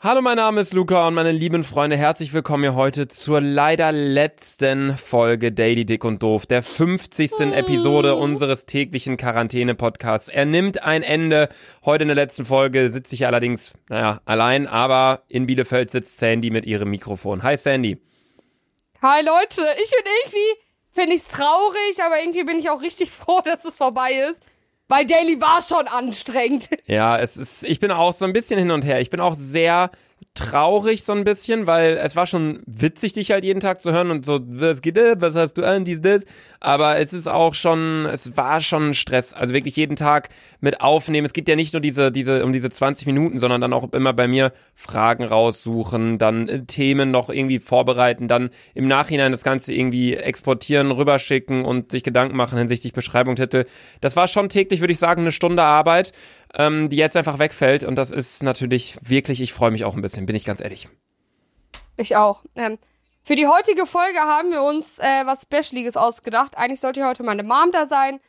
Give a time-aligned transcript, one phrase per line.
[0.00, 3.90] Hallo, mein Name ist Luca und meine lieben Freunde, herzlich willkommen hier heute zur leider
[3.90, 7.32] letzten Folge Daily Dick und Doof, der 50.
[7.32, 7.42] Oh.
[7.42, 10.28] Episode unseres täglichen Quarantäne-Podcasts.
[10.28, 11.48] Er nimmt ein Ende.
[11.84, 16.50] Heute in der letzten Folge sitze ich allerdings, naja, allein, aber in Bielefeld sitzt Sandy
[16.50, 17.42] mit ihrem Mikrofon.
[17.42, 18.00] Hi Sandy.
[19.02, 20.60] Hi Leute, ich bin irgendwie,
[20.92, 24.44] finde ich traurig, aber irgendwie bin ich auch richtig froh, dass es vorbei ist.
[24.90, 26.70] Weil Daily war schon anstrengend.
[26.86, 29.00] Ja, es ist, ich bin auch so ein bisschen hin und her.
[29.02, 29.90] Ich bin auch sehr
[30.34, 34.10] traurig so ein bisschen, weil es war schon witzig, dich halt jeden Tag zu hören
[34.12, 36.24] und so, was geht ab, was hast du an, dies, das.
[36.60, 39.32] Aber es ist auch schon, es war schon Stress.
[39.32, 40.28] Also wirklich jeden Tag
[40.60, 41.24] mit aufnehmen.
[41.26, 44.12] Es gibt ja nicht nur diese, diese, um diese 20 Minuten, sondern dann auch immer
[44.12, 49.74] bei mir Fragen raussuchen, dann äh, Themen noch irgendwie vorbereiten, dann im Nachhinein das Ganze
[49.74, 53.64] irgendwie exportieren, rüberschicken und sich Gedanken machen hinsichtlich Beschreibung, Titel.
[54.00, 56.12] Das war schon täglich, würde ich sagen, eine Stunde Arbeit
[56.54, 57.84] ähm, die jetzt einfach wegfällt.
[57.84, 60.88] Und das ist natürlich wirklich, ich freue mich auch ein bisschen, bin ich ganz ehrlich.
[61.96, 62.44] Ich auch.
[62.54, 62.78] Ähm,
[63.22, 66.56] für die heutige Folge haben wir uns äh, was Specialiges ausgedacht.
[66.56, 68.20] Eigentlich sollte heute meine Mom da sein.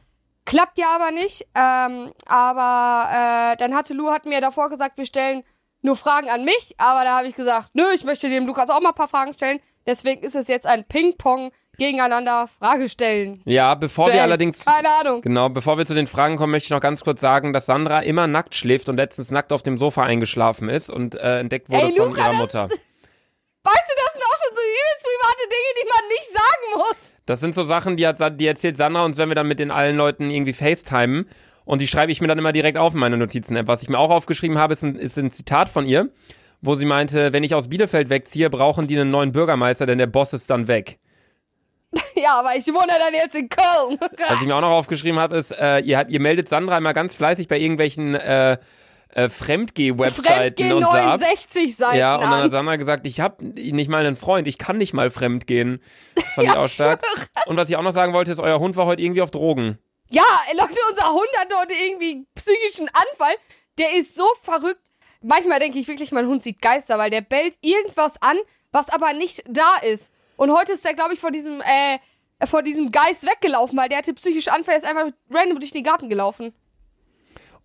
[0.45, 1.45] Klappt ja aber nicht.
[1.55, 5.43] Ähm, aber äh, dann hatte Lu hat mir davor gesagt, wir stellen
[5.81, 6.75] nur Fragen an mich.
[6.77, 9.33] Aber da habe ich gesagt, nö, ich möchte dem Lukas auch mal ein paar Fragen
[9.33, 9.59] stellen.
[9.85, 13.39] Deswegen ist es jetzt ein Ping-Pong gegeneinander Frage stellen.
[13.45, 14.19] Ja, bevor stellen.
[14.19, 14.63] wir allerdings.
[14.63, 15.21] Keine Ahnung.
[15.23, 18.01] Genau, bevor wir zu den Fragen kommen, möchte ich noch ganz kurz sagen, dass Sandra
[18.01, 21.81] immer nackt schläft und letztens nackt auf dem Sofa eingeschlafen ist und äh, entdeckt wurde
[21.81, 22.63] Ey, Luca, von ihrer Mutter.
[23.63, 27.15] weißt du, das sind auch schon so übelst private Dinge, die man nicht sagen muss.
[27.25, 29.71] Das sind so Sachen, die, hat, die erzählt Sandra uns, wenn wir dann mit den
[29.71, 31.27] allen Leuten irgendwie FaceTimen.
[31.65, 33.67] Und die schreibe ich mir dann immer direkt auf in meine Notizen-App.
[33.67, 36.09] Was ich mir auch aufgeschrieben habe, ist ein, ist ein Zitat von ihr,
[36.61, 40.07] wo sie meinte, wenn ich aus Bielefeld wegziehe, brauchen die einen neuen Bürgermeister, denn der
[40.07, 40.97] Boss ist dann weg.
[42.15, 43.97] Ja, aber ich wohne dann jetzt in Köln.
[44.29, 46.93] Was ich mir auch noch aufgeschrieben habe, ist, äh, ihr, habt, ihr meldet Sandra immer
[46.93, 48.57] ganz fleißig bei irgendwelchen äh,
[49.13, 52.43] äh, Fremdgeh-Webseiten Fremdgeh und so 69 Seiten Ja, und dann an.
[52.43, 55.81] hat Sandra gesagt, ich habe nicht mal einen Freund, ich kann nicht mal fremdgehen.
[56.13, 57.01] Von fand ja, auch stark.
[57.47, 59.79] Und was ich auch noch sagen wollte, ist, euer Hund war heute irgendwie auf Drogen.
[60.11, 60.23] Ja,
[60.57, 63.35] Leute, unser Hund hat heute irgendwie einen psychischen Anfall.
[63.77, 64.81] Der ist so verrückt.
[65.21, 68.37] Manchmal denke ich wirklich, mein Hund sieht Geister, weil der bellt irgendwas an,
[68.71, 70.11] was aber nicht da ist.
[70.39, 71.97] Und heute ist er, glaube ich, vor diesem, äh,
[72.47, 76.07] vor diesem Geist weggelaufen, weil der hatte psychisch Anfälle, ist einfach random durch den Garten
[76.07, 76.53] gelaufen.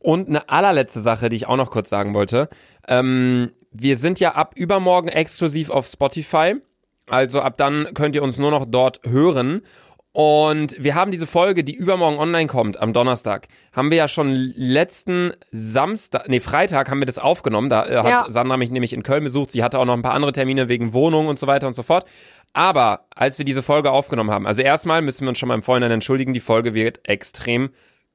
[0.00, 2.48] Und eine allerletzte Sache, die ich auch noch kurz sagen wollte.
[2.88, 6.56] Ähm, wir sind ja ab übermorgen exklusiv auf Spotify.
[7.08, 9.62] Also ab dann könnt ihr uns nur noch dort hören.
[10.16, 14.30] Und wir haben diese Folge, die übermorgen online kommt, am Donnerstag, haben wir ja schon
[14.32, 17.68] letzten Samstag, nee, Freitag haben wir das aufgenommen.
[17.68, 18.26] Da äh, hat ja.
[18.28, 19.50] Sandra mich nämlich in Köln besucht.
[19.50, 21.82] Sie hatte auch noch ein paar andere Termine wegen Wohnung und so weiter und so
[21.82, 22.04] fort.
[22.52, 25.64] Aber als wir diese Folge aufgenommen haben, also erstmal müssen wir uns schon mal im
[25.64, 27.70] Vorhinein entschuldigen, die Folge wird extrem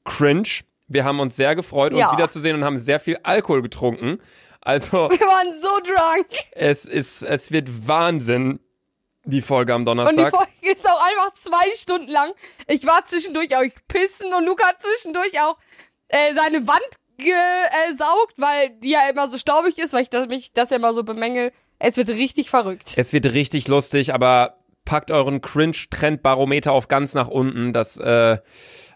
[0.06, 0.62] cringe.
[0.88, 2.08] Wir haben uns sehr gefreut, ja.
[2.08, 4.20] uns wiederzusehen und haben sehr viel Alkohol getrunken.
[4.62, 5.10] Also.
[5.10, 6.28] Wir waren so drunk.
[6.54, 8.62] Es ist, es wird Wahnsinn
[9.29, 10.17] die Folge am Donnerstag.
[10.17, 12.31] Und die Folge ist auch einfach zwei Stunden lang.
[12.67, 15.57] Ich war zwischendurch auch pissen und Luca hat zwischendurch auch
[16.09, 16.81] äh, seine Wand
[17.17, 20.94] gesaugt, weil die ja immer so staubig ist, weil ich das, mich das ja immer
[20.94, 21.51] so bemängel.
[21.78, 22.94] Es wird richtig verrückt.
[22.95, 27.72] Es wird richtig lustig, aber packt euren Cringe-Trendbarometer auf ganz nach unten.
[27.73, 28.38] Das, äh,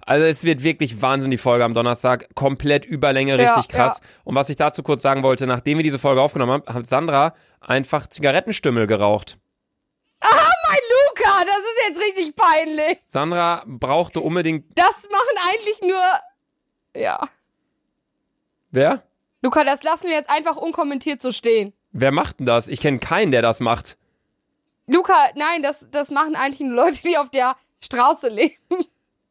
[0.05, 2.33] also es wird wirklich wahnsinnig die Folge am Donnerstag.
[2.33, 3.99] Komplett Überlänge, richtig ja, krass.
[4.01, 4.07] Ja.
[4.23, 7.35] Und was ich dazu kurz sagen wollte, nachdem wir diese Folge aufgenommen haben, hat Sandra
[7.59, 9.38] einfach Zigarettenstümmel geraucht.
[10.23, 10.79] Aha, mein
[11.19, 12.97] Luca, das ist jetzt richtig peinlich.
[13.06, 14.66] Sandra brauchte unbedingt.
[14.78, 16.01] Das machen eigentlich nur.
[16.95, 17.28] Ja.
[18.72, 19.03] Wer?
[19.41, 21.73] Luca, das lassen wir jetzt einfach unkommentiert so stehen.
[21.91, 22.69] Wer macht denn das?
[22.69, 23.97] Ich kenne keinen, der das macht.
[24.88, 28.59] Luca, nein, das, das machen eigentlich nur Leute, die auf der Straße leben.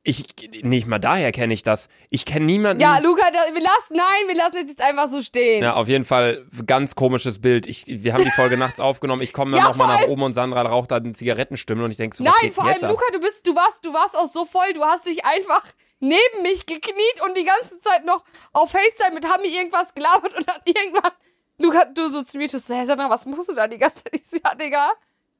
[0.05, 0.25] Ich,
[0.63, 1.89] nicht mal daher kenne ich das.
[2.11, 2.83] Ich kenne niemanden.
[2.83, 5.63] Ja, Luca, da, wir lassen, nein, wir lassen es jetzt einfach so stehen.
[5.63, 7.69] Ja, auf jeden Fall ganz komisches Bild.
[7.69, 9.23] Ich, wir haben die Folge nachts aufgenommen.
[9.23, 11.99] Ich komme dann ja, nochmal nach oben und Sandra raucht da einen Zigarettenstimmel und ich
[11.99, 12.91] denke so, Nein, was geht vor allem, ab?
[12.91, 15.63] Luca, du bist, du warst, du warst auch so voll, du hast dich einfach
[16.01, 20.49] neben mich gekniet und die ganze Zeit noch auf FaceTime mit Hami irgendwas gelabert und
[20.49, 21.13] dann irgendwann,
[21.59, 24.03] Luca, du so zu mir, du so, hey Sandra, was machst du da die ganze
[24.03, 24.15] Zeit?
[24.17, 24.91] Ich so, ja, Digga,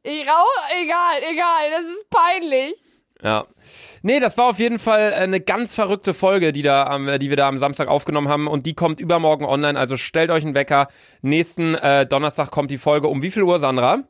[0.05, 2.77] ich rauche, egal, egal, das ist peinlich.
[3.23, 3.47] Ja.
[4.03, 7.37] Nee, das war auf jeden Fall äh, eine ganz verrückte Folge, die, da, die wir
[7.37, 8.49] da am Samstag aufgenommen haben.
[8.49, 9.79] Und die kommt übermorgen online.
[9.79, 10.89] Also stellt euch einen Wecker.
[11.23, 13.09] Nächsten äh, Donnerstag kommt die Folge.
[13.09, 14.01] Um wie viel Uhr, Sandra?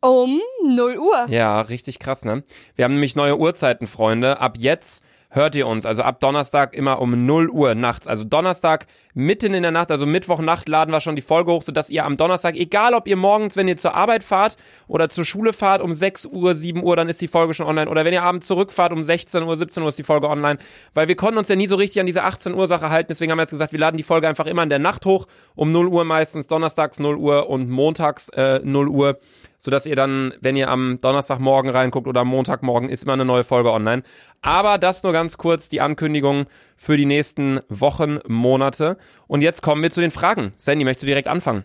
[0.00, 1.26] Um 0 Uhr.
[1.28, 2.44] Ja, richtig krass, ne?
[2.76, 4.38] Wir haben nämlich neue Uhrzeiten, Freunde.
[4.40, 5.84] Ab jetzt hört ihr uns.
[5.86, 8.06] Also ab Donnerstag immer um 0 Uhr nachts.
[8.06, 11.90] Also Donnerstag mitten in der Nacht, also Mittwochnacht laden wir schon die Folge hoch, sodass
[11.90, 15.52] ihr am Donnerstag, egal ob ihr morgens, wenn ihr zur Arbeit fahrt oder zur Schule
[15.52, 17.90] fahrt, um 6 Uhr, 7 Uhr, dann ist die Folge schon online.
[17.90, 20.58] Oder wenn ihr abends zurückfahrt, um 16 Uhr, 17 Uhr ist die Folge online.
[20.94, 23.08] Weil wir konnten uns ja nie so richtig an diese 18 Uhr Sache halten.
[23.10, 25.26] Deswegen haben wir jetzt gesagt, wir laden die Folge einfach immer in der Nacht hoch.
[25.54, 29.18] Um 0 Uhr meistens, donnerstags 0 Uhr und montags äh, 0 Uhr
[29.58, 33.44] sodass ihr dann, wenn ihr am Donnerstagmorgen reinguckt oder am Montagmorgen, ist immer eine neue
[33.44, 34.02] Folge online.
[34.40, 36.46] Aber das nur ganz kurz die Ankündigung
[36.76, 38.96] für die nächsten Wochen, Monate.
[39.26, 40.52] Und jetzt kommen wir zu den Fragen.
[40.56, 41.64] Sandy, möchtest du direkt anfangen?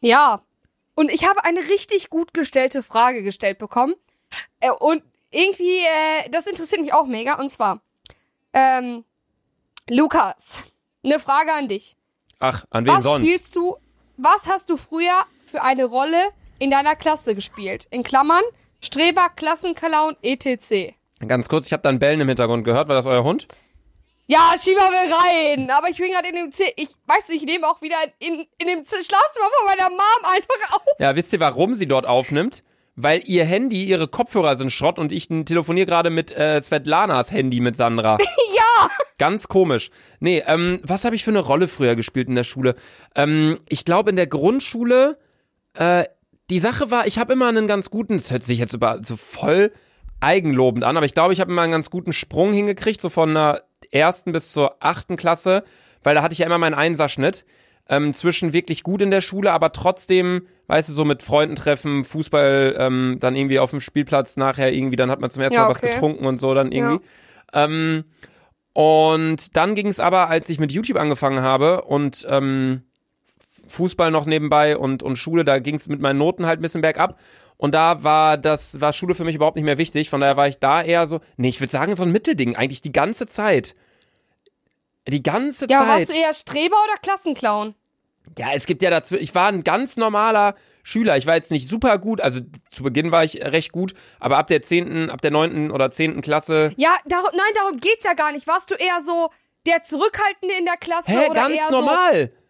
[0.00, 0.42] Ja.
[0.94, 3.94] Und ich habe eine richtig gut gestellte Frage gestellt bekommen.
[4.60, 7.34] Äh, und irgendwie, äh, das interessiert mich auch mega.
[7.38, 7.80] Und zwar,
[8.52, 9.04] ähm,
[9.88, 10.64] Lukas,
[11.02, 11.96] eine Frage an dich.
[12.40, 13.22] Ach, an wen was sonst?
[13.22, 13.76] Was spielst du,
[14.16, 16.18] was hast du früher für eine Rolle
[16.62, 17.86] in deiner Klasse gespielt.
[17.90, 18.42] In Klammern,
[18.82, 20.94] Streber, Klassenclown, etc.
[21.26, 22.86] Ganz kurz, ich habe dann Bellen im Hintergrund gehört.
[22.88, 23.48] War das euer Hund?
[24.28, 25.68] Ja, schieben wir rein.
[25.72, 26.70] Aber ich bin gerade in dem Zimmer.
[26.76, 30.00] Ich weiß nicht, ich nehme auch wieder in, in dem Z Schlafzimmer von meiner Mom
[30.32, 30.82] einfach auf.
[31.00, 32.62] Ja, wisst ihr, warum sie dort aufnimmt?
[32.94, 37.58] Weil ihr Handy, ihre Kopfhörer sind Schrott und ich telefoniere gerade mit äh, Svetlanas Handy
[37.58, 38.18] mit Sandra.
[38.54, 38.88] ja!
[39.18, 39.90] Ganz komisch.
[40.20, 42.74] Nee, ähm, was habe ich für eine Rolle früher gespielt in der Schule?
[43.16, 45.18] Ähm, ich glaube, in der Grundschule
[45.74, 46.04] äh,
[46.50, 49.16] die Sache war, ich habe immer einen ganz guten, das hört sich jetzt über so
[49.16, 49.72] voll
[50.20, 53.34] eigenlobend an, aber ich glaube, ich habe immer einen ganz guten Sprung hingekriegt, so von
[53.34, 55.64] der ersten bis zur achten Klasse,
[56.02, 57.44] weil da hatte ich ja immer meinen Einserschnitt.
[57.88, 62.04] Ähm, zwischen wirklich gut in der Schule, aber trotzdem, weißt du, so mit Freunden treffen,
[62.04, 65.62] Fußball, ähm, dann irgendwie auf dem Spielplatz nachher irgendwie, dann hat man zum ersten ja,
[65.62, 65.82] Mal okay.
[65.82, 67.00] was getrunken und so, dann irgendwie.
[67.52, 67.64] Ja.
[67.64, 68.04] Ähm,
[68.72, 72.82] und dann ging es aber, als ich mit YouTube angefangen habe und ähm,
[73.68, 76.80] Fußball noch nebenbei und, und Schule, da ging es mit meinen Noten halt ein bisschen
[76.80, 77.18] bergab.
[77.56, 80.10] Und da war das, war Schule für mich überhaupt nicht mehr wichtig.
[80.10, 82.80] Von daher war ich da eher so, nee, ich würde sagen, so ein Mittelding, eigentlich
[82.80, 83.74] die ganze Zeit.
[85.06, 85.86] Die ganze ja, Zeit.
[85.88, 87.74] Ja, warst du eher Streber oder Klassenclown?
[88.38, 90.54] Ja, es gibt ja dazu, ich war ein ganz normaler
[90.84, 91.16] Schüler.
[91.16, 94.46] Ich war jetzt nicht super gut, also zu Beginn war ich recht gut, aber ab
[94.48, 96.72] der 10., ab der neunten oder zehnten Klasse.
[96.76, 98.46] Ja, darum, nein, darum geht's ja gar nicht.
[98.46, 99.30] Warst du eher so
[99.66, 102.14] der Zurückhaltende in der Klasse Hä, oder ganz eher normal.
[102.32, 102.41] So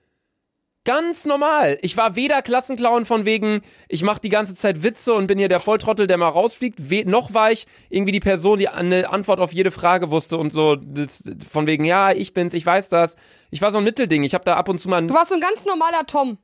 [0.85, 1.79] Ganz normal.
[1.83, 5.49] Ich war weder Klassenclown von wegen, ich mache die ganze Zeit Witze und bin hier
[5.49, 9.39] der Volltrottel, der mal rausfliegt, We noch war ich irgendwie die Person, die eine Antwort
[9.39, 13.15] auf jede Frage wusste und so das, von wegen, ja, ich bin's, ich weiß das.
[13.53, 14.25] Ich war so ein Mittelding.
[14.25, 16.39] Ich habe da ab und zu mal Du warst so ein ganz normaler Tom.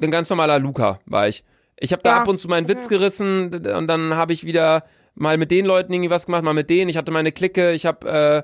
[0.00, 1.42] Ein ganz normaler Luca war ich.
[1.80, 2.20] Ich habe da ja.
[2.20, 4.84] ab und zu meinen Witz gerissen und dann habe ich wieder
[5.16, 6.88] mal mit den Leuten irgendwie was gemacht, mal mit denen.
[6.88, 8.42] Ich hatte meine Clique, ich habe äh,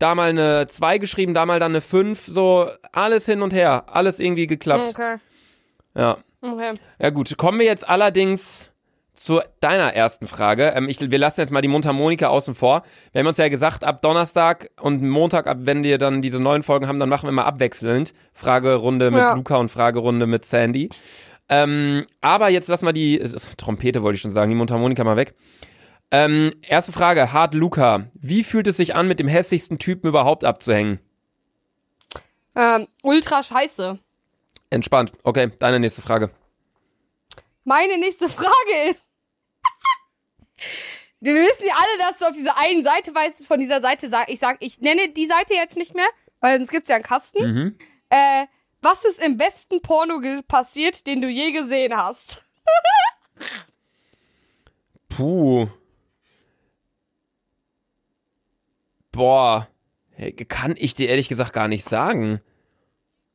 [0.00, 3.84] da mal eine 2 geschrieben, da mal dann eine 5, so alles hin und her,
[3.88, 4.88] alles irgendwie geklappt.
[4.88, 5.16] Okay.
[5.94, 6.18] Ja.
[6.40, 6.72] Okay.
[6.98, 8.72] Ja gut, kommen wir jetzt allerdings
[9.14, 10.72] zu deiner ersten Frage.
[10.74, 12.82] Ähm, ich, wir lassen jetzt mal die Mundharmonika außen vor.
[13.12, 16.62] Wir haben uns ja gesagt, ab Donnerstag und Montag, ab wenn wir dann diese neuen
[16.62, 19.34] Folgen haben, dann machen wir mal abwechselnd Fragerunde mit ja.
[19.34, 20.88] Luca und Fragerunde mit Sandy.
[21.50, 25.16] Ähm, aber jetzt lass mal die äh, Trompete wollte ich schon sagen, die Mundharmonika mal
[25.16, 25.34] weg.
[26.12, 28.06] Ähm, erste Frage, Hart Luca.
[28.14, 30.98] Wie fühlt es sich an, mit dem hässlichsten Typen überhaupt abzuhängen?
[32.56, 33.98] Ähm, ultra scheiße.
[34.70, 35.12] Entspannt.
[35.22, 36.30] Okay, deine nächste Frage.
[37.64, 38.48] Meine nächste Frage
[38.90, 38.98] ist.
[41.22, 44.30] Wir wissen ja alle, dass du auf dieser einen Seite weißt, von dieser Seite sag
[44.30, 46.08] ich sag, ich nenne die Seite jetzt nicht mehr,
[46.40, 47.44] weil sonst gibt's ja einen Kasten.
[47.46, 47.76] Mhm.
[48.08, 48.46] Äh,
[48.80, 50.18] was ist im besten Porno
[50.48, 52.42] passiert, den du je gesehen hast?
[55.10, 55.68] Puh.
[59.12, 59.68] Boah,
[60.48, 62.40] kann ich dir ehrlich gesagt gar nicht sagen.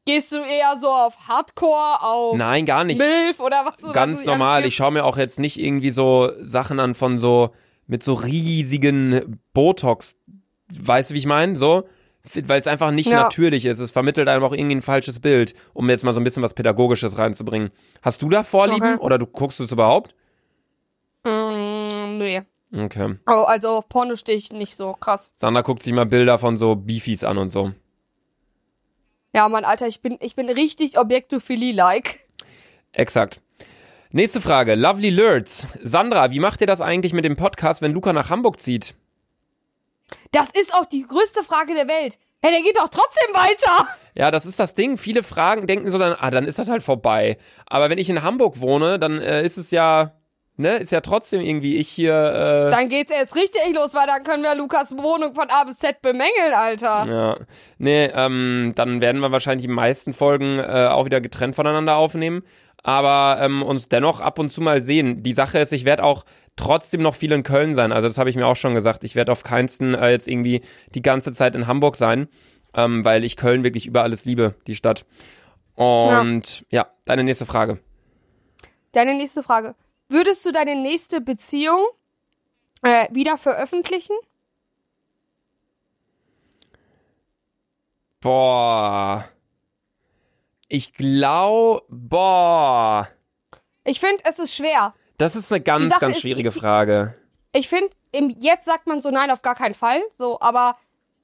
[0.05, 2.99] Gehst du eher so auf Hardcore, auf Nein, gar nicht.
[2.99, 3.91] Milf oder was?
[3.91, 4.65] Ganz was normal.
[4.65, 7.51] Ich schaue mir auch jetzt nicht irgendwie so Sachen an von so
[7.87, 10.17] mit so riesigen Botox.
[10.71, 11.55] Weißt du, wie ich meine?
[11.55, 11.87] So,
[12.43, 13.19] weil es einfach nicht ja.
[13.23, 13.79] natürlich ist.
[13.79, 16.53] Es vermittelt einem auch irgendwie ein falsches Bild, um jetzt mal so ein bisschen was
[16.53, 17.71] Pädagogisches reinzubringen.
[18.03, 19.03] Hast du da Vorlieben okay.
[19.03, 20.13] oder du guckst es überhaupt?
[21.23, 22.41] Mm, nee.
[22.77, 23.15] Okay.
[23.27, 25.31] Oh, also Porno stehe ich nicht so krass.
[25.35, 27.71] Sandra guckt sich mal Bilder von so Beefies an und so.
[29.33, 32.19] Ja, mein Alter, ich bin, ich bin richtig Objektophilie-like.
[32.91, 33.41] Exakt.
[34.11, 34.75] Nächste Frage.
[34.75, 35.67] Lovely Lurts.
[35.83, 38.95] Sandra, wie macht ihr das eigentlich mit dem Podcast, wenn Luca nach Hamburg zieht?
[40.31, 42.17] Das ist auch die größte Frage der Welt.
[42.41, 43.87] Hey, der geht doch trotzdem weiter.
[44.15, 44.97] Ja, das ist das Ding.
[44.97, 47.37] Viele Fragen denken so dann, ah, dann ist das halt vorbei.
[47.65, 50.13] Aber wenn ich in Hamburg wohne, dann äh, ist es ja,
[50.57, 52.13] ne, ist ja trotzdem irgendwie ich hier.
[52.13, 55.79] Äh dann geht's erst richtig los, weil dann können wir Lukas Wohnung von A bis
[55.79, 57.05] Z bemängeln, Alter.
[57.07, 57.37] Ja.
[57.77, 62.43] Nee, ähm, dann werden wir wahrscheinlich die meisten Folgen äh, auch wieder getrennt voneinander aufnehmen.
[62.83, 65.23] Aber ähm, uns dennoch ab und zu mal sehen.
[65.23, 66.23] Die Sache ist, ich werde auch
[66.55, 67.91] trotzdem noch viel in Köln sein.
[67.91, 69.03] Also, das habe ich mir auch schon gesagt.
[69.03, 70.61] Ich werde auf keinsten äh, jetzt irgendwie
[70.93, 72.27] die ganze Zeit in Hamburg sein,
[72.75, 75.05] ähm, weil ich Köln wirklich über alles liebe, die Stadt.
[75.73, 77.79] Und ja, ja deine nächste Frage.
[78.93, 79.73] Deine nächste Frage.
[80.07, 81.85] Würdest du deine nächste Beziehung
[82.83, 84.15] äh, wieder veröffentlichen?
[88.21, 89.27] Boah.
[90.67, 93.07] Ich glaube, boah.
[93.83, 94.93] Ich finde, es ist schwer.
[95.17, 97.15] Das ist eine ganz, ganz schwierige Frage.
[97.51, 97.89] Ich, ich finde,
[98.39, 100.01] jetzt sagt man so nein, auf gar keinen Fall.
[100.11, 100.77] So, aber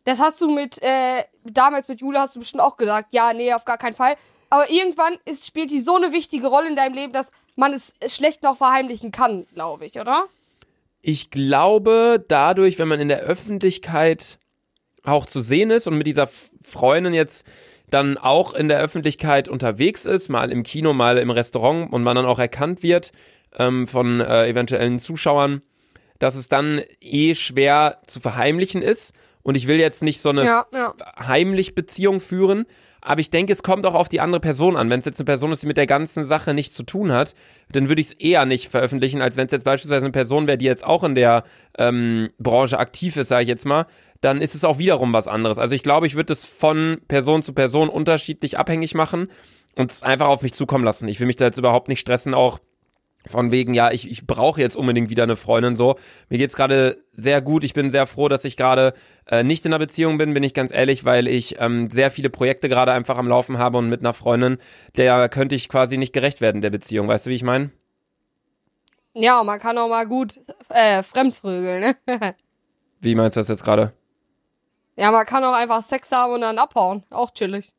[0.05, 3.53] das hast du mit, äh, damals mit Jule hast du bestimmt auch gesagt, ja, nee,
[3.53, 4.15] auf gar keinen Fall.
[4.49, 7.95] Aber irgendwann ist, spielt die so eine wichtige Rolle in deinem Leben, dass man es
[8.07, 10.25] schlecht noch verheimlichen kann, glaube ich, oder?
[11.01, 14.39] Ich glaube, dadurch, wenn man in der Öffentlichkeit
[15.03, 16.29] auch zu sehen ist und mit dieser
[16.63, 17.45] Freundin jetzt
[17.89, 22.15] dann auch in der Öffentlichkeit unterwegs ist, mal im Kino, mal im Restaurant und man
[22.15, 23.11] dann auch erkannt wird
[23.57, 25.61] ähm, von äh, eventuellen Zuschauern,
[26.19, 29.13] dass es dann eh schwer zu verheimlichen ist.
[29.43, 30.93] Und ich will jetzt nicht so eine ja, ja.
[31.17, 32.67] heimlich Beziehung führen,
[33.01, 34.89] aber ich denke, es kommt auch auf die andere Person an.
[34.89, 37.33] Wenn es jetzt eine Person ist, die mit der ganzen Sache nichts zu tun hat,
[37.71, 40.59] dann würde ich es eher nicht veröffentlichen, als wenn es jetzt beispielsweise eine Person wäre,
[40.59, 41.43] die jetzt auch in der
[41.79, 43.87] ähm, Branche aktiv ist, sage ich jetzt mal,
[44.21, 45.57] dann ist es auch wiederum was anderes.
[45.57, 49.29] Also ich glaube, ich würde es von Person zu Person unterschiedlich abhängig machen
[49.75, 51.07] und es einfach auf mich zukommen lassen.
[51.07, 52.59] Ich will mich da jetzt überhaupt nicht stressen, auch
[53.27, 55.97] von wegen, ja, ich, ich brauche jetzt unbedingt wieder eine Freundin so.
[56.29, 57.63] Mir geht's gerade sehr gut.
[57.63, 58.93] Ich bin sehr froh, dass ich gerade
[59.27, 62.29] äh, nicht in einer Beziehung bin, bin ich ganz ehrlich, weil ich ähm, sehr viele
[62.29, 64.57] Projekte gerade einfach am Laufen habe und mit einer Freundin,
[64.97, 67.07] der könnte ich quasi nicht gerecht werden, der Beziehung.
[67.07, 67.69] Weißt du, wie ich meine?
[69.13, 72.35] Ja, man kann auch mal gut äh, fremdvögeln, ne?
[73.01, 73.91] wie meinst du das jetzt gerade?
[74.95, 77.03] Ja, man kann auch einfach Sex haben und dann abhauen.
[77.09, 77.69] Auch chillig.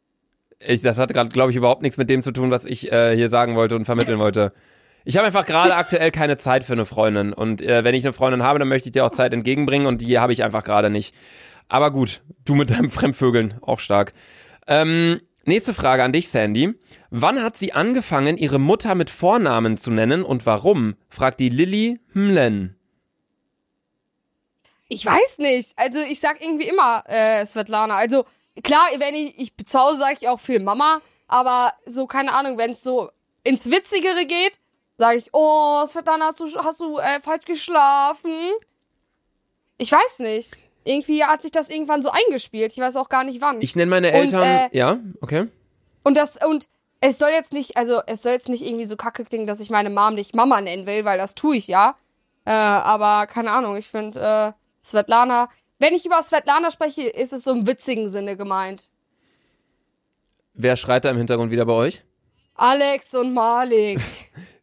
[0.59, 3.17] Ich, das hat gerade, glaube ich, überhaupt nichts mit dem zu tun, was ich äh,
[3.17, 4.53] hier sagen wollte und vermitteln wollte.
[5.05, 7.33] Ich habe einfach gerade aktuell keine Zeit für eine Freundin.
[7.33, 10.01] Und äh, wenn ich eine Freundin habe, dann möchte ich dir auch Zeit entgegenbringen und
[10.01, 11.15] die habe ich einfach gerade nicht.
[11.69, 14.13] Aber gut, du mit deinem Fremdvögeln, auch stark.
[14.69, 16.75] Ähm, nächste Frage an dich, Sandy.
[17.11, 20.95] Wann hat sie angefangen, ihre Mutter mit Vornamen zu nennen und warum?
[21.09, 22.77] fragt die Lilly Hmlen.
[24.89, 25.73] Ich weiß nicht.
[25.77, 27.97] Also ich sag irgendwie immer äh, Svetlana.
[27.97, 28.25] Also
[28.63, 32.57] klar, wenn ich, ich zu Hause sage ich auch viel Mama, aber so, keine Ahnung,
[32.59, 33.11] wenn es so
[33.43, 34.61] ins Witzigere geht,
[35.03, 38.53] sage ich, oh, Svetlana, hast du, hast du äh, falsch geschlafen?
[39.77, 40.53] Ich weiß nicht.
[40.85, 42.71] Irgendwie hat sich das irgendwann so eingespielt.
[42.73, 43.61] Ich weiß auch gar nicht wann.
[43.63, 44.43] Ich nenne meine Eltern.
[44.43, 45.49] Und, äh, ja, okay.
[46.05, 46.69] Und das, und
[47.01, 49.71] es soll jetzt nicht, also es soll jetzt nicht irgendwie so kacke klingen, dass ich
[49.71, 51.97] meine Mom nicht Mama nennen will, weil das tue ich ja.
[52.45, 55.49] Äh, aber keine Ahnung, ich finde äh, Svetlana,
[55.81, 58.89] wenn ich über Svetlana spreche, ist es so im witzigen Sinne gemeint.
[60.55, 62.03] Wer schreit da im Hintergrund wieder bei euch?
[62.55, 64.01] Alex und Malik.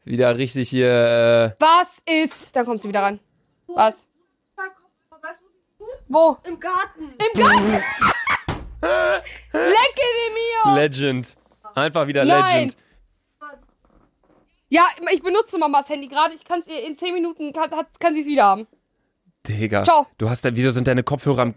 [0.09, 1.55] wieder richtig hier.
[1.55, 2.55] Äh was ist?
[2.55, 3.19] Dann kommt sie wieder ran.
[3.67, 4.07] Was?
[6.07, 6.37] Wo?
[6.43, 7.13] Im Garten.
[7.19, 7.71] Im Garten?
[8.81, 10.33] Lecke de
[10.71, 10.75] mio.
[10.75, 11.37] Legend.
[11.75, 12.55] Einfach wieder Nein.
[12.67, 12.77] Legend.
[14.69, 16.33] Ja, ich benutze Mamas Handy gerade.
[16.33, 18.67] Ich kann es ihr in 10 Minuten, kann, kann sie es wieder haben.
[19.47, 19.83] Digga.
[19.83, 20.07] Ciao.
[20.17, 21.55] Du hast wieso sind deine Kopfhörer am.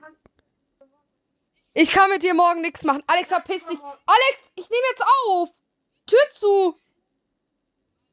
[1.72, 3.02] Ich kann mit dir morgen nichts machen.
[3.06, 3.78] Alex, verpiss dich.
[3.80, 5.48] Alex, ich nehme jetzt auf.
[6.06, 6.74] Tür zu.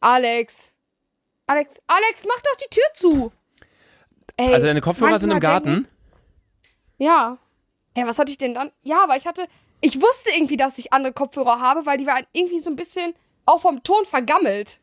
[0.02, 0.74] Alex.
[1.48, 3.32] Alex, Alex, mach doch die Tür zu.
[4.38, 5.88] Ey, also deine Kopfhörer sind im Garten?
[6.98, 7.38] Ich, ja.
[7.98, 8.72] Ja, was hatte ich denn dann?
[8.84, 9.48] Ja, weil ich hatte,
[9.82, 13.14] ich wusste irgendwie, dass ich andere Kopfhörer habe, weil die waren irgendwie so ein bisschen
[13.46, 14.80] auch vom Ton vergammelt.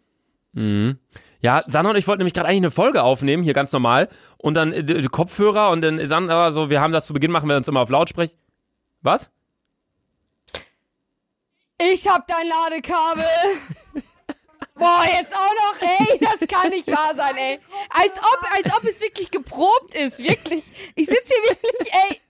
[0.52, 0.98] Mhm.
[1.40, 4.08] Ja, Sandra und ich wollten nämlich gerade eigentlich eine Folge aufnehmen, hier ganz normal.
[4.36, 7.56] Und dann äh, Kopfhörer und dann Sandra so, wir haben das zu Beginn, machen wir
[7.56, 8.34] uns immer auf Lautsprecher.
[9.02, 9.30] Was?
[11.80, 13.24] Ich hab dein Ladekabel.
[14.78, 17.58] Boah, jetzt auch noch, ey, das kann nicht wahr sein, ey.
[17.88, 20.62] Als ob, als ob es wirklich geprobt ist, wirklich.
[20.94, 22.20] Ich sitze hier wirklich, ey.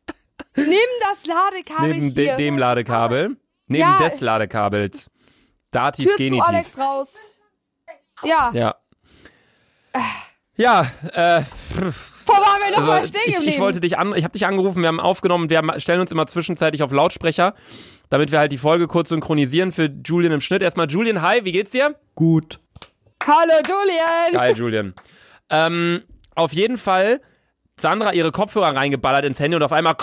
[0.58, 3.36] Nimm das Ladekabel Neben de dem Ladekabel.
[3.66, 3.98] Neben ja.
[3.98, 5.10] des Ladekabels.
[5.72, 6.42] Dativ, Tür Genitiv.
[6.44, 7.38] zu Alex raus.
[8.22, 8.50] Ja.
[8.54, 8.74] Ja.
[10.56, 11.42] Ja, äh.
[12.24, 13.48] Wo waren wir nochmal also, stehen geblieben?
[13.48, 16.00] Ich, ich wollte dich an, ich habe dich angerufen, wir haben aufgenommen, wir haben, stellen
[16.00, 17.54] uns immer zwischenzeitlich auf Lautsprecher
[18.08, 20.62] damit wir halt die Folge kurz synchronisieren für Julian im Schnitt.
[20.62, 21.96] Erstmal Julian, hi, wie geht's dir?
[22.14, 22.60] Gut.
[23.26, 24.32] Hallo Julian.
[24.32, 24.94] Geil, Julian.
[25.50, 27.20] ähm, auf jeden Fall
[27.78, 29.96] Sandra ihre Kopfhörer reingeballert ins Handy und auf einmal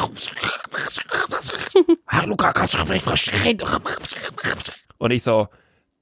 [5.00, 5.48] und ich so,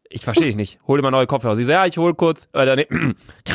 [0.10, 0.79] ich verstehe dich nicht.
[0.88, 1.55] Hol dir mal neue Kopfhörer.
[1.55, 2.48] Sie so, ja, ich hol kurz.
[2.53, 2.88] Äh, nee.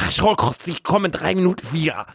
[0.09, 2.07] Ich hol kurz, ich komme in drei Minuten wieder.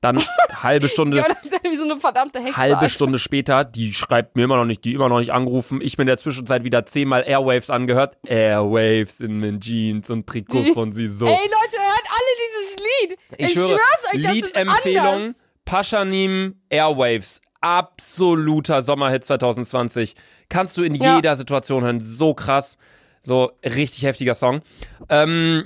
[0.00, 0.22] Dann
[0.62, 1.16] halbe Stunde.
[1.16, 2.56] ja, dann sind ja wie so eine verdammte Hexe.
[2.56, 2.88] Halbe Alter.
[2.90, 5.80] Stunde später, die schreibt mir immer noch nicht, die immer noch nicht angerufen.
[5.82, 8.18] Ich bin in der Zwischenzeit wieder zehnmal Airwaves angehört.
[8.26, 11.24] Airwaves in den Jeans und Trikot die, von sie so.
[11.26, 13.18] Ey Leute, hört alle dieses Lied.
[13.38, 15.34] Ich, ich höre, schwör's euch, Liedempfehlung.
[15.64, 20.14] Paschanim Airwaves absoluter Sommerhit 2020.
[20.48, 21.16] Kannst du in ja.
[21.16, 22.00] jeder Situation hören.
[22.00, 22.76] So krass.
[23.22, 24.60] So richtig heftiger Song.
[25.08, 25.64] Ähm,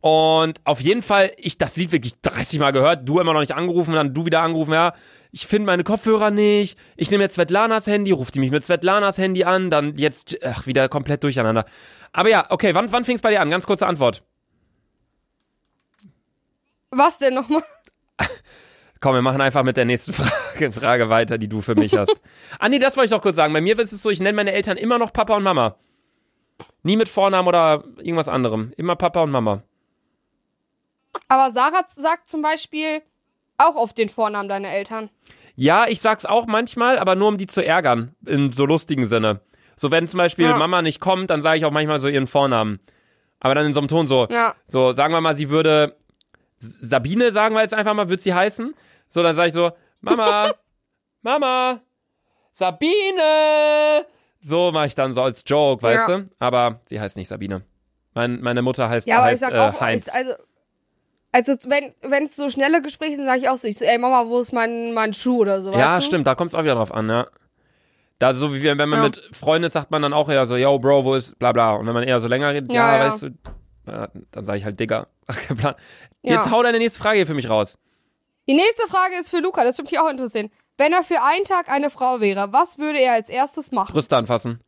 [0.00, 3.54] und auf jeden Fall, ich das Lied wirklich 30 Mal gehört, du immer noch nicht
[3.54, 4.92] angerufen, dann du wieder angerufen, ja,
[5.32, 9.18] ich finde meine Kopfhörer nicht, ich nehme jetzt Svetlanas Handy, ruft die mich mit Svetlanas
[9.18, 11.64] Handy an, dann jetzt, ach, wieder komplett durcheinander.
[12.12, 13.50] Aber ja, okay, wann, wann fing es bei dir an?
[13.50, 14.22] Ganz kurze Antwort.
[16.90, 17.64] Was denn nochmal?
[19.00, 22.12] Komm, wir machen einfach mit der nächsten Frage, Frage weiter, die du für mich hast.
[22.58, 23.52] ah, nee, das wollte ich doch kurz sagen.
[23.52, 25.76] Bei mir ist es so, ich nenne meine Eltern immer noch Papa und Mama.
[26.82, 28.72] Nie mit Vornamen oder irgendwas anderem.
[28.76, 29.62] Immer Papa und Mama.
[31.28, 33.02] Aber Sarah sagt zum Beispiel
[33.58, 35.10] auch oft den Vornamen deiner Eltern.
[35.54, 39.40] Ja, ich sag's auch manchmal, aber nur um die zu ärgern, in so lustigen Sinne.
[39.76, 40.56] So, wenn zum Beispiel ja.
[40.56, 42.80] Mama nicht kommt, dann sage ich auch manchmal so ihren Vornamen.
[43.40, 44.26] Aber dann in so einem Ton so.
[44.30, 44.54] Ja.
[44.66, 45.96] So, sagen wir mal, sie würde
[46.58, 48.74] Sabine, sagen wir jetzt einfach mal, wird sie heißen.
[49.08, 50.54] So, dann sage ich so, Mama,
[51.22, 51.80] Mama,
[52.52, 54.06] Sabine.
[54.40, 56.18] So mache ich dann so als Joke, weißt ja.
[56.18, 56.24] du?
[56.38, 57.62] Aber sie heißt nicht Sabine.
[58.14, 60.06] Mein, meine Mutter heißt, ja, aber heißt, ich sag äh, auch, Heinz.
[60.06, 60.34] Ich, also,
[61.36, 63.98] also wenn wenn es so schnelle Gespräche sind, sage ich auch so, ich so, ey
[63.98, 65.78] Mama, wo ist mein mein Schuh oder sowas?
[65.78, 66.30] Ja, stimmt, du?
[66.30, 67.26] da kommt es auch wieder drauf an, ja.
[68.18, 69.02] Da so wie wenn man ja.
[69.02, 71.74] mit Freunden ist, sagt man dann auch eher so, yo Bro, wo ist bla bla.
[71.74, 73.30] Und wenn man eher so länger redet, ja, ja, weißt du,
[73.84, 75.08] na, dann sage ich halt Digga.
[75.26, 75.74] Ach, kein Plan.
[76.22, 77.78] Jetzt hau deine nächste Frage hier für mich raus.
[78.48, 80.50] Die nächste Frage ist für Luca, das würde mich auch interessieren.
[80.78, 83.92] Wenn er für einen Tag eine Frau wäre, was würde er als erstes machen?
[83.92, 84.62] Brüste anfassen.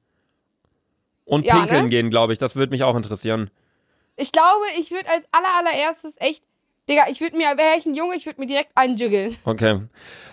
[1.24, 1.50] Und ne?
[1.54, 1.88] pinkeln ne?
[1.88, 2.38] gehen, glaube ich.
[2.38, 3.48] Das würde mich auch interessieren.
[4.16, 6.42] Ich glaube, ich würde als allerallererstes echt
[6.88, 8.94] Digga, ich würde mir, wäre ich ein Junge, ich würde mir direkt einen
[9.44, 9.80] Okay.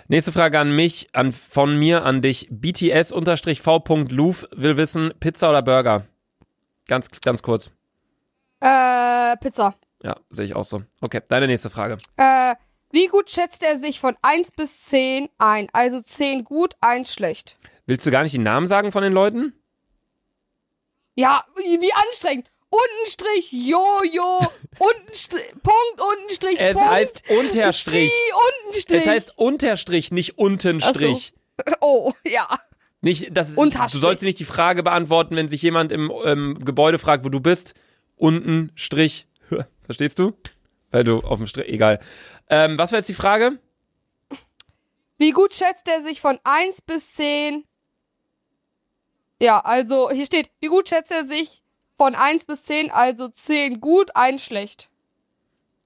[0.08, 2.48] Nächste Frage an mich, an, von mir an dich.
[2.50, 6.06] BTS-V.Loof will wissen, Pizza oder Burger?
[6.88, 7.72] Ganz, ganz kurz.
[8.62, 9.76] Äh, Pizza.
[10.02, 10.84] Ja, sehe ich auch so.
[11.02, 11.98] Okay, deine nächste Frage.
[12.16, 12.56] Äh,
[12.92, 15.68] wie gut schätzt er sich von 1 bis 10 ein?
[15.74, 17.58] Also 10 gut, 1 schlecht.
[17.86, 19.54] Willst du gar nicht die Namen sagen von den Leuten?
[21.16, 22.50] Ja, wie anstrengend.
[22.70, 24.40] Untenstrich, Jojo,
[24.80, 26.86] Untenstrich, Punkt, Untenstrich, es Punkt.
[26.88, 28.12] Es heißt Unterstrich.
[28.12, 28.34] Sie,
[28.68, 29.02] Untenstrich.
[29.02, 31.34] Es heißt Unterstrich, nicht Untenstrich.
[31.34, 31.40] So.
[31.80, 32.60] Oh, ja.
[33.00, 33.92] Nicht, das, Unterstrich.
[33.94, 37.40] du sollst nicht die Frage beantworten, wenn sich jemand im ähm, Gebäude fragt, wo du
[37.40, 37.76] bist.
[38.18, 39.26] Untenstrich.
[39.86, 40.34] Verstehst du?
[40.92, 42.00] Weil du auf dem Strich, egal.
[42.50, 43.58] Ähm, was war jetzt die Frage?
[45.18, 47.64] Wie gut schätzt er sich von 1 bis 10?
[49.42, 51.64] Ja, also hier steht, wie gut schätzt er sich
[51.98, 54.90] von 1 bis 10, also 10 gut, 1 schlecht.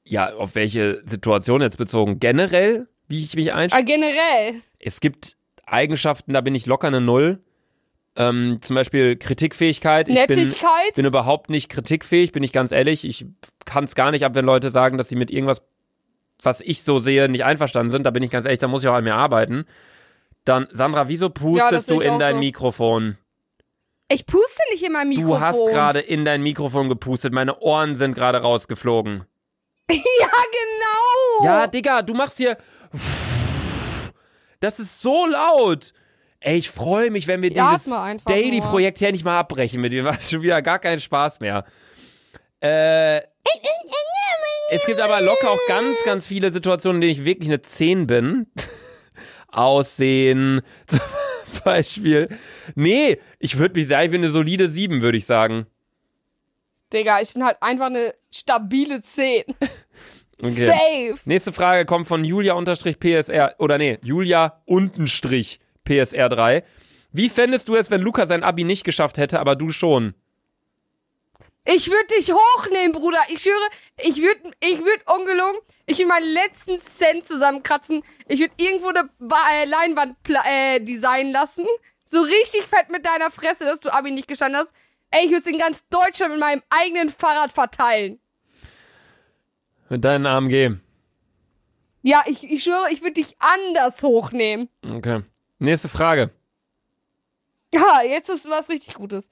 [0.05, 2.19] Ja, auf welche Situation jetzt bezogen?
[2.19, 3.81] Generell, wie ich mich einschätze?
[3.81, 4.55] Ah, generell.
[4.79, 7.39] Es gibt Eigenschaften, da bin ich locker eine Null.
[8.15, 10.09] Ähm, zum Beispiel Kritikfähigkeit.
[10.09, 10.65] Ich Nettigkeit.
[10.95, 13.05] Bin, bin überhaupt nicht kritikfähig, bin ich ganz ehrlich.
[13.05, 13.25] Ich
[13.65, 15.61] kann es gar nicht ab, wenn Leute sagen, dass sie mit irgendwas,
[16.41, 18.03] was ich so sehe, nicht einverstanden sind.
[18.03, 19.65] Da bin ich ganz ehrlich, da muss ich auch an mir arbeiten.
[20.43, 22.39] Dann, Sandra, wieso pustest ja, du in dein so.
[22.39, 23.17] Mikrofon?
[24.11, 25.39] Ich puste nicht in mein Mikrofon.
[25.39, 27.31] Du hast gerade in dein Mikrofon gepustet.
[27.31, 29.23] Meine Ohren sind gerade rausgeflogen.
[29.91, 31.45] ja, genau.
[31.45, 32.57] Ja, Digga, du machst hier.
[34.59, 35.93] Das ist so laut.
[36.39, 37.93] Ey, ich freue mich, wenn wir ja, dieses
[38.25, 39.79] Daily-Projekt hier nicht mal abbrechen.
[39.79, 40.03] Mit dir.
[40.03, 41.65] war schon wieder gar keinen Spaß mehr.
[42.61, 43.19] Äh,
[44.71, 48.07] es gibt aber locker auch ganz, ganz viele Situationen, in denen ich wirklich eine 10
[48.07, 48.47] bin.
[49.51, 50.61] Aussehen.
[51.63, 52.27] Beispiel.
[52.75, 55.65] Nee, ich würde mich sagen, ich bin eine solide 7, würde ich sagen.
[56.93, 59.43] Digga, ich bin halt einfach eine stabile 10.
[60.41, 60.67] Okay.
[60.67, 61.19] Safe.
[61.25, 63.55] Nächste Frage kommt von Julia-PSR.
[63.59, 66.63] Oder nee, Julia-PSR3.
[67.11, 70.13] Wie fändest du es, wenn Luca sein Abi nicht geschafft hätte, aber du schon?
[71.65, 73.19] Ich würde dich hochnehmen, Bruder.
[73.29, 73.67] Ich schwöre,
[74.01, 78.03] ich würde, ich würde ungelogen, ich würde meinen letzten Cent zusammenkratzen.
[78.27, 79.09] Ich würde irgendwo eine
[79.53, 81.65] äh, Leinwand äh, designen lassen.
[82.05, 84.73] So richtig fett mit deiner Fresse, dass du Abi nicht gestanden hast.
[85.11, 88.19] Ey, ich würde es in ganz Deutschland mit meinem eigenen Fahrrad verteilen.
[89.89, 90.71] Mit deinen AMG.
[92.03, 94.69] Ja, ich, ich schwöre, ich würde dich anders hochnehmen.
[94.91, 95.23] Okay.
[95.57, 96.29] Nächste Frage.
[97.73, 99.29] Ja, jetzt ist was richtig Gutes.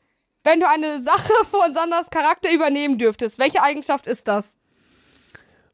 [0.49, 4.55] Wenn du eine Sache von Sanders Charakter übernehmen dürftest, welche Eigenschaft ist das?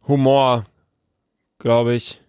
[0.07, 0.65] Humor,
[1.59, 2.21] glaube ich.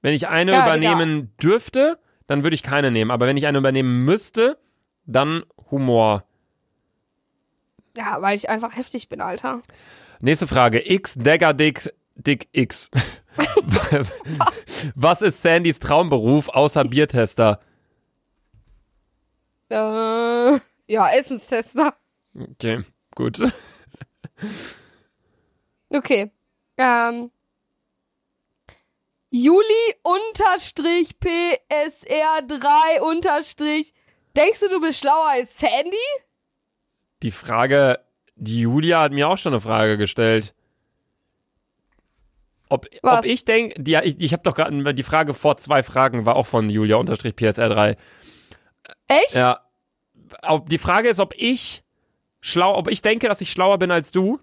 [0.00, 1.26] Wenn ich eine ja, übernehmen ja.
[1.50, 3.10] dürfte, dann würde ich keine nehmen.
[3.10, 4.58] Aber wenn ich eine übernehmen müsste,
[5.04, 6.24] dann Humor.
[7.94, 9.60] Ja, weil ich einfach heftig bin, Alter.
[10.20, 10.90] Nächste Frage.
[10.90, 12.90] X Dagger Dick Dick X.
[13.56, 14.08] Was?
[14.94, 17.60] Was ist Sandys Traumberuf außer Biertester?
[19.68, 20.58] Äh.
[20.88, 21.94] Ja, Essenstester.
[22.34, 23.42] Okay, gut.
[25.90, 26.30] okay.
[26.76, 27.30] Ähm.
[29.30, 29.62] Juli
[30.02, 33.92] unterstrich PSR3 unterstrich.
[34.36, 35.96] Denkst du, du bist schlauer als Sandy?
[37.22, 37.98] Die Frage,
[38.36, 40.54] die Julia hat mir auch schon eine Frage gestellt.
[42.68, 46.36] Ob, ob ich denke, ich, ich habe doch gerade die Frage vor zwei Fragen war
[46.36, 47.96] auch von Julia unterstrich PSR3.
[49.08, 49.34] Echt?
[49.34, 49.65] Ja,
[50.42, 51.82] ob, die Frage ist, ob ich
[52.40, 54.40] schlau, ob ich denke, dass ich schlauer bin als du.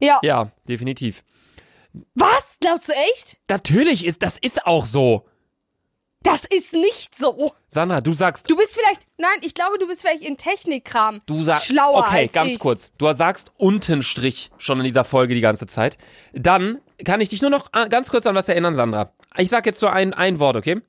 [0.00, 0.18] Ja.
[0.22, 1.22] Ja, definitiv.
[2.14, 2.46] Was?
[2.60, 3.38] Glaubst du echt?
[3.48, 5.26] Natürlich ist, das ist auch so.
[6.22, 7.52] Das ist nicht so.
[7.68, 8.50] Sandra, du sagst.
[8.50, 11.22] Du bist vielleicht, nein, ich glaube, du bist vielleicht in Technikkram.
[11.24, 11.66] Du sagst.
[11.68, 12.58] Schlauer okay, als ganz ich.
[12.58, 12.92] kurz.
[12.98, 15.96] Du sagst unten Strich schon in dieser Folge die ganze Zeit.
[16.34, 19.14] Dann kann ich dich nur noch ah, ganz kurz an was erinnern, Sandra.
[19.38, 20.82] Ich sag jetzt nur ein, ein Wort, okay?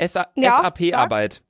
[0.00, 1.42] ja, SAP-Arbeit.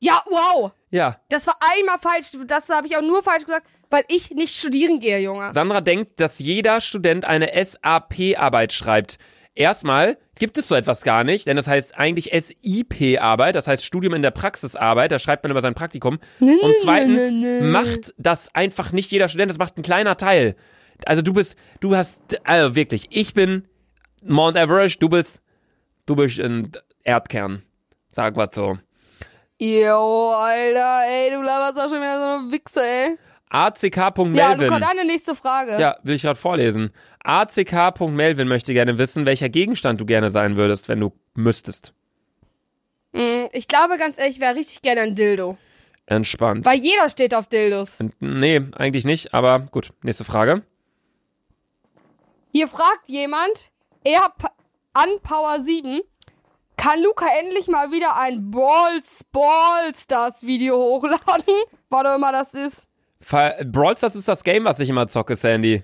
[0.00, 0.72] Ja, wow.
[0.90, 1.20] Ja.
[1.30, 2.32] Das war einmal falsch.
[2.46, 5.52] Das habe ich auch nur falsch gesagt, weil ich nicht studieren gehe, Junge.
[5.52, 9.18] Sandra denkt, dass jeder Student eine SAP-Arbeit schreibt.
[9.54, 14.12] Erstmal gibt es so etwas gar nicht, denn das heißt eigentlich SIP-Arbeit, das heißt Studium
[14.12, 16.18] in der Praxisarbeit, da schreibt man über sein Praktikum.
[16.40, 17.32] Und zweitens
[17.62, 20.56] macht das einfach nicht jeder Student, das macht ein kleiner Teil.
[21.06, 23.66] Also du bist, du hast, also wirklich, ich bin
[24.22, 25.40] Mount Average, du bist,
[26.04, 27.62] du bist ein Erdkern.
[28.12, 28.76] Sag was so.
[29.58, 33.18] Yo, Alter, ey, du laberst auch schon wieder so eine Wichse, ey.
[33.48, 34.34] ACK.melvin.
[34.34, 35.80] Ja, du kommt eine nächste Frage.
[35.80, 36.92] Ja, will ich gerade vorlesen.
[37.24, 41.94] ACK.melvin möchte gerne wissen, welcher Gegenstand du gerne sein würdest, wenn du müsstest.
[43.12, 45.56] Mm, ich glaube, ganz ehrlich, ich wäre richtig gerne ein Dildo.
[46.04, 46.66] Entspannt.
[46.66, 47.98] Weil jeder steht auf Dildos.
[48.20, 49.94] Nee, eigentlich nicht, aber gut.
[50.02, 50.64] Nächste Frage.
[52.52, 53.70] Hier fragt jemand,
[54.04, 54.20] er
[54.92, 56.00] an Power 7,
[56.76, 61.54] kann Luca endlich mal wieder ein Balls Ballstars Video hochladen?
[61.90, 62.88] Was immer das ist.
[63.64, 65.82] Brawlstars ist das Game, was ich immer zocke, Sandy.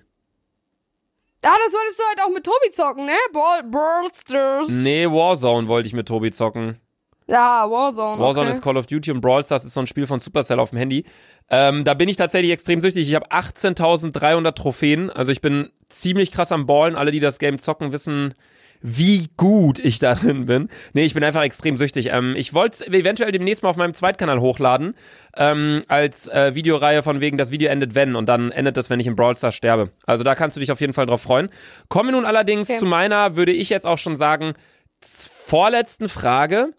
[1.45, 3.15] Ah, das wolltest du halt auch mit Tobi zocken, ne?
[3.33, 4.69] Ball Brawlstars.
[4.69, 6.81] Nee, Warzone wollte ich mit Tobi zocken.
[7.29, 8.21] Ja, Warzone.
[8.21, 8.57] Warzone okay.
[8.59, 11.05] ist Call of Duty und Brawlstars ist so ein Spiel von Supercell auf dem Handy.
[11.49, 13.09] Ähm, da bin ich tatsächlich extrem süchtig.
[13.09, 15.09] Ich habe 18.300 Trophäen.
[15.11, 16.97] Also ich bin ziemlich krass am Ballen.
[16.97, 18.35] Alle, die das Game zocken, wissen,
[18.83, 20.69] wie gut ich darin bin.
[20.93, 22.07] Nee, ich bin einfach extrem süchtig.
[22.13, 24.95] Ähm, ich wollte es eventuell demnächst mal auf meinem Zweitkanal hochladen,
[25.37, 29.01] ähm, als äh, Videoreihe von wegen, das Video endet wenn und dann endet das, wenn
[29.01, 29.93] ich im Brawl Stars sterbe.
[30.05, 31.49] Also da kannst du dich auf jeden Fall drauf freuen.
[31.89, 32.79] Kommen wir nun allerdings okay.
[32.81, 34.55] zu meiner, würde ich jetzt auch schon sagen,
[35.01, 36.73] vorletzten Frage.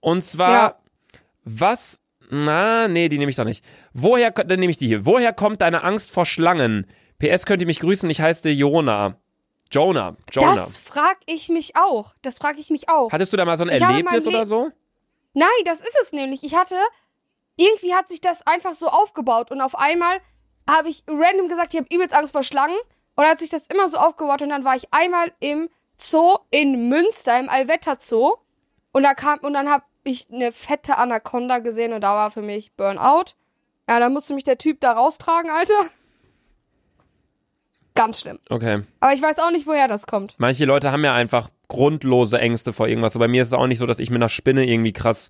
[0.00, 0.74] Und zwar, ja.
[1.44, 2.00] was
[2.34, 3.62] na, nee, die nehme ich doch nicht.
[3.92, 5.04] Woher, dann nehme ich die hier.
[5.04, 6.86] Woher kommt deine Angst vor Schlangen?
[7.18, 9.18] PS könnt ihr mich grüßen, ich heiße Jona.
[9.72, 10.16] Jonah.
[10.30, 10.54] Jonah.
[10.56, 12.14] Das frag ich mich auch.
[12.22, 13.10] Das frage ich mich auch.
[13.10, 14.70] Hattest du da mal so ein ich Erlebnis oder so?
[15.32, 16.44] Nein, das ist es nämlich.
[16.44, 16.76] Ich hatte,
[17.56, 20.20] irgendwie hat sich das einfach so aufgebaut und auf einmal
[20.68, 22.76] habe ich random gesagt, ich habe übelst Angst vor Schlangen
[23.16, 26.88] und hat sich das immer so aufgebaut und dann war ich einmal im Zoo in
[26.90, 28.34] Münster, im Alwetter Zoo
[28.92, 32.42] und da kam, und dann habe ich eine fette Anaconda gesehen und da war für
[32.42, 33.32] mich Burnout.
[33.88, 35.86] Ja, dann musste mich der Typ da raustragen, Alter.
[37.94, 38.38] Ganz schlimm.
[38.48, 38.82] Okay.
[39.00, 40.34] Aber ich weiß auch nicht, woher das kommt.
[40.38, 43.12] Manche Leute haben ja einfach grundlose Ängste vor irgendwas.
[43.12, 45.28] So, bei mir ist es auch nicht so, dass ich mit einer Spinne irgendwie krass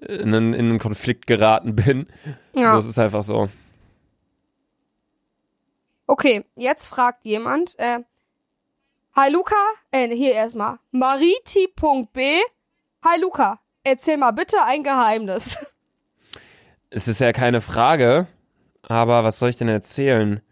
[0.00, 2.06] äh, in einen, in einen Konflikt geraten bin.
[2.58, 2.74] Ja.
[2.74, 3.48] Also es ist einfach so.
[6.06, 8.00] Okay, jetzt fragt jemand, äh,
[9.14, 9.54] Hi Luca,
[9.90, 12.38] äh, hier erstmal, mariti.b,
[13.04, 15.58] Hi Luca, erzähl mal bitte ein Geheimnis.
[16.94, 18.26] Es ist ja keine Frage,
[18.82, 20.42] aber was soll ich denn erzählen?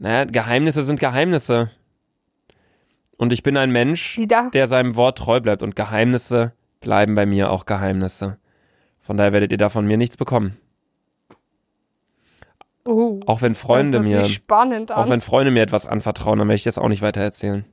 [0.00, 1.70] Naja, Geheimnisse sind Geheimnisse.
[3.18, 4.18] Und ich bin ein Mensch,
[4.54, 5.62] der seinem Wort treu bleibt.
[5.62, 8.38] Und Geheimnisse bleiben bei mir auch Geheimnisse.
[8.98, 10.56] Von daher werdet ihr da von mir nichts bekommen.
[12.86, 16.78] Oh, auch wenn Freunde mir, auch wenn Freunde mir etwas anvertrauen, dann werde ich das
[16.78, 17.66] auch nicht weiter erzählen.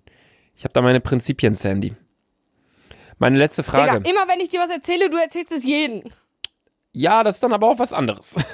[0.54, 1.96] Ich habe da meine Prinzipien, Sandy.
[3.20, 4.02] Meine letzte Frage.
[4.02, 6.04] Digga, immer wenn ich dir was erzähle, du erzählst es jeden.
[6.92, 8.36] Ja, das ist dann aber auch was anderes.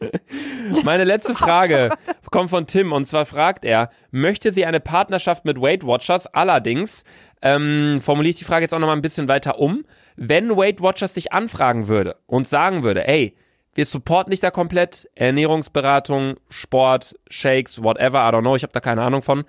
[0.84, 1.90] Meine letzte Frage
[2.30, 6.26] kommt von Tim und zwar fragt er, möchte sie eine Partnerschaft mit Weight Watchers?
[6.26, 7.04] Allerdings,
[7.42, 9.84] ähm, formuliere ich die Frage jetzt auch nochmal ein bisschen weiter um,
[10.16, 13.36] wenn Weight Watchers dich anfragen würde und sagen würde, ey,
[13.74, 18.80] wir supporten dich da komplett, Ernährungsberatung, Sport, Shakes, whatever, I don't know, ich habe da
[18.80, 19.44] keine Ahnung von,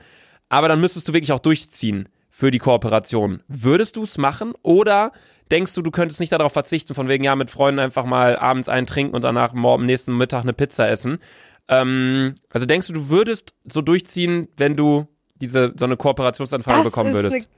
[0.49, 2.09] aber dann müsstest du wirklich auch durchziehen
[2.39, 3.43] für die Kooperation.
[3.49, 5.12] Würdest du es machen oder
[5.52, 8.69] denkst du, du könntest nicht darauf verzichten, von wegen, ja, mit Freunden einfach mal abends
[8.69, 11.19] einen trinken und danach morgen, nächsten Mittag eine Pizza essen?
[11.67, 16.88] Ähm, also denkst du, du würdest so durchziehen, wenn du diese, so eine Kooperationsanfrage das
[16.89, 17.49] bekommen würdest?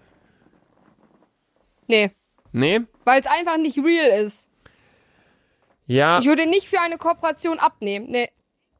[1.88, 2.12] Ne
[2.50, 2.52] nee.
[2.52, 2.80] Nee?
[3.04, 4.50] Weil es einfach nicht real ist.
[5.86, 6.18] Ja.
[6.18, 8.08] Ich würde nicht für eine Kooperation abnehmen.
[8.10, 8.32] Nee.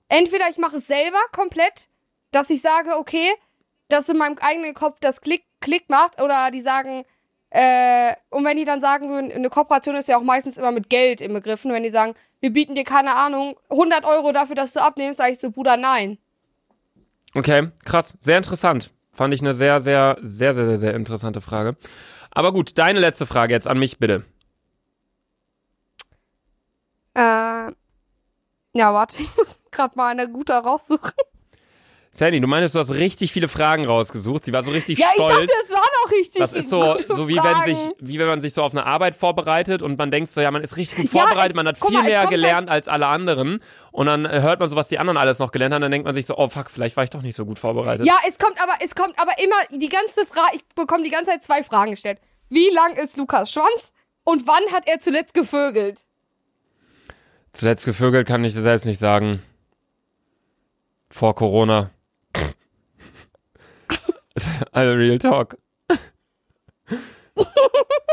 [0.10, 1.90] Entweder ich mache es selber komplett,
[2.32, 3.30] dass ich sage, okay,
[3.92, 7.04] dass in meinem eigenen Kopf das Klick, Klick macht oder die sagen,
[7.50, 10.90] äh, und wenn die dann sagen würden, eine Kooperation ist ja auch meistens immer mit
[10.90, 14.56] Geld im Begriff, und wenn die sagen, wir bieten dir keine Ahnung, 100 Euro dafür,
[14.56, 16.18] dass du abnimmst, sage ich so, Bruder, nein.
[17.36, 18.92] Okay, krass, sehr interessant.
[19.14, 21.76] Fand ich eine sehr, sehr, sehr, sehr, sehr, sehr interessante Frage.
[22.32, 24.24] Aber gut, deine letzte Frage jetzt an mich, bitte.
[27.14, 27.74] Äh, ja,
[28.74, 31.12] warte, ich muss gerade mal eine gute raussuchen.
[32.14, 34.44] Sandy, du meinst, du hast richtig viele Fragen rausgesucht.
[34.44, 35.34] Sie war so richtig ja, stolz.
[35.34, 38.20] Ja, ich dachte, es waren auch richtig Das ist so, so wie, wenn sich, wie
[38.20, 40.76] wenn man sich so auf eine Arbeit vorbereitet und man denkt so, ja, man ist
[40.76, 43.64] richtig gut vorbereitet, ja, es, man hat viel mal, mehr halt gelernt als alle anderen.
[43.94, 46.04] Und dann äh, hört man so, was die anderen alles noch gelernt haben, dann denkt
[46.04, 48.06] man sich so, oh fuck, vielleicht war ich doch nicht so gut vorbereitet.
[48.06, 51.32] Ja, es kommt aber, es kommt aber immer die ganze Frage, ich bekomme die ganze
[51.32, 52.20] Zeit zwei Fragen gestellt.
[52.50, 53.94] Wie lang ist Lukas Schwanz
[54.26, 56.04] und wann hat er zuletzt gevögelt?
[57.54, 59.42] Zuletzt gevögelt kann ich dir selbst nicht sagen.
[61.10, 61.90] Vor Corona.
[64.72, 65.58] Also Real Talk.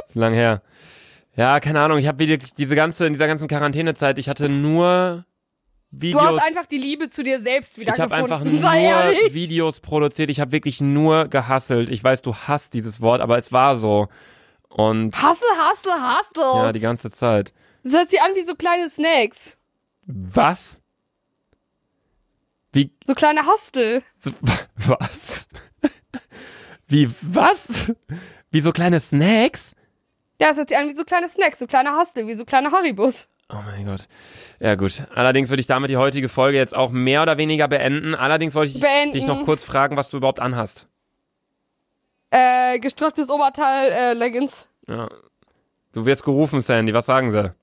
[0.07, 0.63] Zu lang her.
[1.37, 1.99] Ja, keine Ahnung.
[1.99, 5.25] Ich habe wirklich diese ganze, in dieser ganzen Quarantänezeit, ich hatte nur
[5.91, 6.21] Videos.
[6.23, 9.81] Du hast einfach die Liebe zu dir selbst wieder ich Ich habe einfach nur Videos
[9.81, 10.31] produziert.
[10.31, 11.91] Ich habe wirklich nur gehasselt.
[11.91, 14.09] Ich weiß, du hasst dieses Wort, aber es war so.
[14.69, 16.43] Und hustle, hustle, hustle.
[16.63, 17.53] Ja, die ganze Zeit.
[17.85, 19.57] Das hört sich an wie so kleine Snacks.
[20.07, 20.81] Was?
[22.73, 22.93] Wie?
[23.05, 24.03] So kleine Hustle.
[24.17, 24.31] So,
[24.87, 25.49] was?
[26.87, 27.93] Wie, was?
[28.51, 29.75] Wie so kleine Snacks?
[30.41, 32.71] Ja, es hört sich an wie so kleine Snacks, so kleine Hostel, wie so kleine
[32.73, 33.29] Haribus.
[33.51, 34.09] Oh mein Gott.
[34.61, 35.03] Ja, gut.
[35.15, 38.15] Allerdings würde ich damit die heutige Folge jetzt auch mehr oder weniger beenden.
[38.15, 39.13] Allerdings wollte ich beenden.
[39.13, 40.87] dich noch kurz fragen, was du überhaupt anhast.
[42.31, 44.69] Äh, gestripptes Oberteil, äh, Leggings.
[44.87, 45.09] Ja.
[45.93, 46.93] Du wirst gerufen, Sandy.
[46.93, 47.55] Was sagen sie?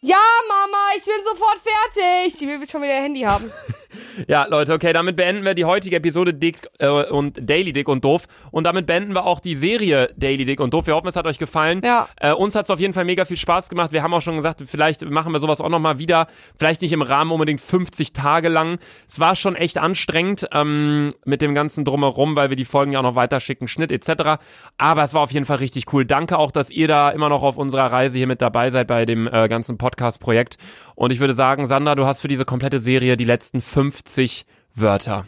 [0.00, 0.16] Ja,
[0.48, 2.32] Mama, ich bin sofort fertig.
[2.34, 3.50] Sie will schon wieder ihr Handy haben.
[4.28, 8.04] Ja, Leute, okay, damit beenden wir die heutige Episode Dick äh, und Daily Dick und
[8.04, 8.24] Doof.
[8.50, 10.86] Und damit beenden wir auch die Serie Daily Dick und Doof.
[10.86, 11.80] Wir hoffen, es hat euch gefallen.
[11.84, 12.08] Ja.
[12.20, 13.92] Äh, uns hat es auf jeden Fall mega viel Spaß gemacht.
[13.92, 16.26] Wir haben auch schon gesagt, vielleicht machen wir sowas auch nochmal wieder.
[16.58, 18.78] Vielleicht nicht im Rahmen unbedingt 50 Tage lang.
[19.06, 22.98] Es war schon echt anstrengend ähm, mit dem ganzen Drumherum, weil wir die Folgen ja
[23.00, 24.40] auch noch weiterschicken, Schnitt etc.
[24.78, 26.04] Aber es war auf jeden Fall richtig cool.
[26.04, 29.06] Danke auch, dass ihr da immer noch auf unserer Reise hier mit dabei seid bei
[29.06, 30.56] dem äh, ganzen Podcast-Projekt.
[30.96, 35.26] Und ich würde sagen, Sander, du hast für diese komplette Serie die letzten 50 Wörter.